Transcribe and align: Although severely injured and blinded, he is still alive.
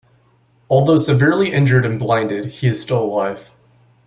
Although 0.67 0.97
severely 0.97 1.51
injured 1.53 1.85
and 1.85 1.99
blinded, 1.99 2.45
he 2.45 2.65
is 2.67 2.81
still 2.81 3.03
alive. 3.03 3.51